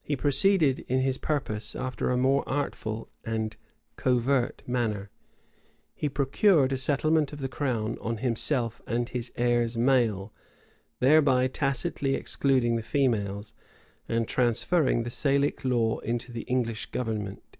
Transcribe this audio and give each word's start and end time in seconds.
He 0.00 0.14
proceeded 0.14 0.84
in 0.86 1.00
his 1.00 1.18
purpose 1.18 1.74
after 1.74 2.08
a 2.08 2.16
more 2.16 2.44
artful 2.48 3.08
and 3.24 3.56
covert 3.96 4.62
manner. 4.64 5.10
He 5.92 6.08
procured 6.08 6.72
a 6.72 6.76
settlement 6.78 7.32
of 7.32 7.40
the 7.40 7.48
crown 7.48 7.98
on 8.00 8.18
himself 8.18 8.80
and 8.86 9.08
his 9.08 9.32
heirs 9.34 9.76
male,[*] 9.76 10.32
thereby 11.00 11.48
tacitly 11.48 12.14
excluding 12.14 12.76
the 12.76 12.82
females, 12.84 13.54
and 14.08 14.28
transferring 14.28 15.02
the 15.02 15.10
Salic 15.10 15.64
law 15.64 15.98
into 15.98 16.30
the 16.30 16.42
English 16.42 16.86
government. 16.92 17.56